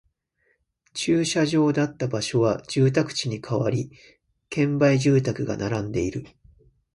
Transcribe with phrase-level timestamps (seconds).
[0.95, 3.91] 駐車場だった場所は住宅地に変わり、
[4.49, 6.25] 建売住宅が並んでいる